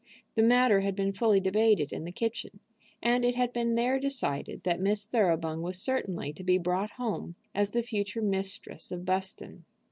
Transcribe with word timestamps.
The 0.33 0.41
matter 0.41 0.79
had 0.79 0.95
been 0.95 1.13
fully 1.13 1.39
debated 1.39 1.93
in 1.93 2.05
the 2.05 2.11
kitchen, 2.11 2.59
and 3.03 3.23
it 3.23 3.35
had 3.35 3.53
been 3.53 3.75
there 3.75 3.99
decided 3.99 4.63
that 4.63 4.79
Miss 4.79 5.05
Thoroughbung 5.05 5.61
was 5.61 5.79
certainly 5.79 6.33
to 6.33 6.43
be 6.43 6.57
brought 6.57 6.93
home 6.97 7.35
as 7.53 7.69
the 7.69 7.83
future 7.83 8.23
mistress 8.23 8.91
of 8.91 9.05
Buston. 9.05 9.63